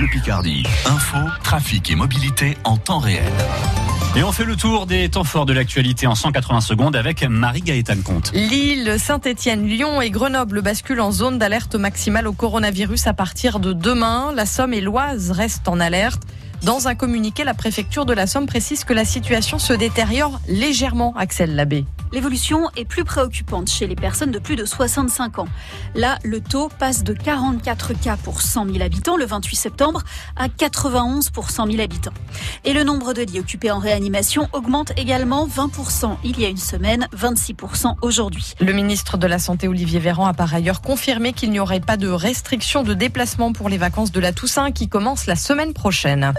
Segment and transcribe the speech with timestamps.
[0.00, 0.62] Bleu Picardie.
[0.86, 3.22] Info, trafic et mobilité en temps réel.
[4.16, 8.02] Et on fait le tour des temps forts de l'actualité en 180 secondes avec Marie-Gaëtane
[8.02, 8.32] Comte.
[8.32, 13.74] Lille, Saint-Etienne, Lyon et Grenoble basculent en zone d'alerte maximale au coronavirus à partir de
[13.74, 14.32] demain.
[14.34, 16.22] La Somme et l'Oise restent en alerte.
[16.62, 21.14] Dans un communiqué, la préfecture de la Somme précise que la situation se détériore légèrement,
[21.18, 21.84] Axel Labbé.
[22.12, 25.48] L'évolution est plus préoccupante chez les personnes de plus de 65 ans.
[25.94, 30.02] Là, le taux passe de 44 cas pour 100 000 habitants le 28 septembre
[30.36, 32.12] à 91 pour 100 000 habitants.
[32.64, 36.56] Et le nombre de lits occupés en réanimation augmente également 20% il y a une
[36.56, 38.54] semaine, 26% aujourd'hui.
[38.60, 41.96] Le ministre de la Santé, Olivier Véran, a par ailleurs confirmé qu'il n'y aurait pas
[41.96, 46.32] de restriction de déplacement pour les vacances de la Toussaint qui commencent la semaine prochaine.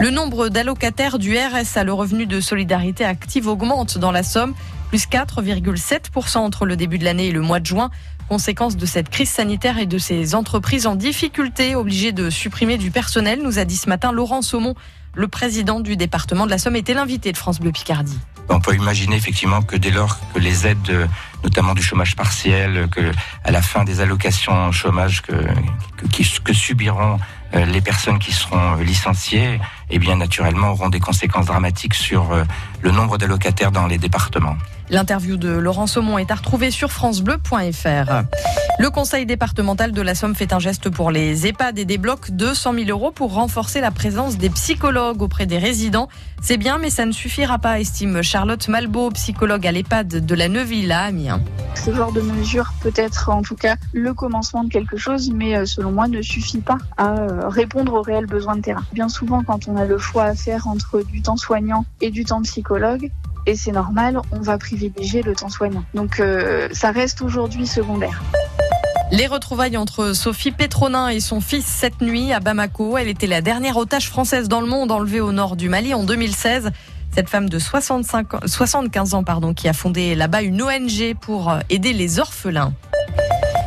[0.00, 4.54] Le nombre d'allocataires du RSA, le revenu de solidarité active, augmente dans la Somme
[4.88, 7.90] plus 4,7% entre le début de l'année et le mois de juin.
[8.28, 12.90] Conséquence de cette crise sanitaire et de ces entreprises en difficulté obligées de supprimer du
[12.90, 14.74] personnel, nous a dit ce matin Laurent Saumon,
[15.14, 18.18] le président du département de la Somme, était l'invité de France Bleu Picardie.
[18.48, 21.08] On peut imaginer effectivement que dès lors que les aides,
[21.44, 23.12] notamment du chômage partiel, que
[23.44, 25.32] à la fin des allocations chômage que,
[25.96, 27.18] que, que subiront
[27.54, 29.58] euh, les personnes qui seront licenciées,
[29.90, 32.44] eh bien naturellement auront des conséquences dramatiques sur euh,
[32.82, 34.56] le nombre d'allocataires dans les départements.
[34.90, 38.24] L'interview de Laurent Saumon est à retrouver sur francebleu.fr.
[38.80, 42.74] Le conseil départemental de la Somme fait un geste pour les EHPAD et débloque 200
[42.74, 46.08] 000 euros pour renforcer la présence des psychologues auprès des résidents.
[46.42, 50.48] C'est bien, mais ça ne suffira pas, estime Charlotte Malbeau, psychologue à l'EHPAD de la
[50.48, 51.42] Neuville à Amiens.
[51.74, 55.56] Ce genre de mesure peut être en tout cas le commencement de quelque chose, mais
[55.56, 58.84] euh, selon moi ne suffit pas à euh, répondre aux réels besoins de terrain.
[58.92, 62.24] Bien souvent, quand on a le choix à faire entre du temps soignant et du
[62.24, 63.10] temps psychologue,
[63.48, 65.82] et c'est normal, on va privilégier le temps soignant.
[65.94, 68.22] Donc euh, ça reste aujourd'hui secondaire.
[69.10, 72.98] Les retrouvailles entre Sophie Pétronin et son fils cette nuit à Bamako.
[72.98, 76.04] Elle était la dernière otage française dans le monde enlevée au nord du Mali en
[76.04, 76.70] 2016.
[77.14, 81.50] Cette femme de 65 ans, 75 ans pardon, qui a fondé là-bas une ONG pour
[81.50, 82.74] euh, aider les orphelins.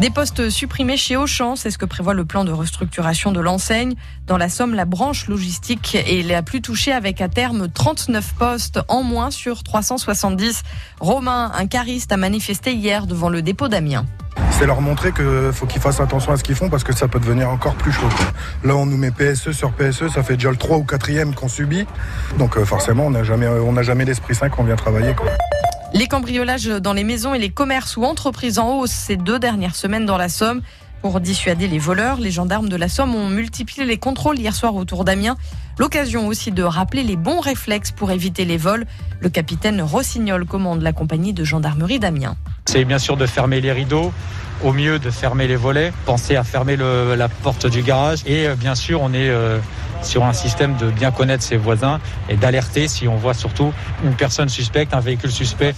[0.00, 3.94] Des postes supprimés chez Auchan, c'est ce que prévoit le plan de restructuration de l'enseigne.
[4.26, 8.80] Dans la Somme, la branche logistique est la plus touchée avec à terme 39 postes
[8.88, 10.62] en moins sur 370.
[11.00, 14.04] Romain, un cariste, a manifesté hier devant le dépôt d'Amiens.
[14.62, 17.08] C'est leur montrer qu'il faut qu'ils fassent attention à ce qu'ils font parce que ça
[17.08, 18.06] peut devenir encore plus chaud.
[18.62, 21.48] Là, on nous met PSE sur PSE, ça fait déjà le 3 ou 4e qu'on
[21.48, 21.84] subit.
[22.38, 23.48] Donc euh, forcément, on n'a jamais,
[23.82, 25.16] jamais l'esprit sain qu'on vient travailler.
[25.94, 29.74] Les cambriolages dans les maisons et les commerces ou entreprises en hausse ces deux dernières
[29.74, 30.62] semaines dans la Somme.
[31.00, 34.76] Pour dissuader les voleurs, les gendarmes de la Somme ont multiplié les contrôles hier soir
[34.76, 35.36] autour d'Amiens.
[35.76, 38.86] L'occasion aussi de rappeler les bons réflexes pour éviter les vols.
[39.18, 42.36] Le capitaine Rossignol commande la compagnie de gendarmerie d'Amiens.
[42.66, 44.12] C'est bien sûr de fermer les rideaux,
[44.62, 48.54] au mieux de fermer les volets, penser à fermer la porte du garage et euh,
[48.54, 49.58] bien sûr on est euh,
[50.02, 53.72] sur un système de bien connaître ses voisins et d'alerter si on voit surtout
[54.04, 55.74] une personne suspecte, un véhicule suspect.